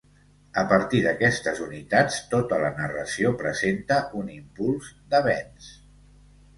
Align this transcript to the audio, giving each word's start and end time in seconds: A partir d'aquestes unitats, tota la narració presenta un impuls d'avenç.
A 0.61 0.61
partir 0.69 1.01
d'aquestes 1.07 1.61
unitats, 1.65 2.17
tota 2.33 2.59
la 2.65 2.73
narració 2.81 3.35
presenta 3.45 4.03
un 4.25 4.35
impuls 4.41 4.93
d'avenç. 5.15 5.75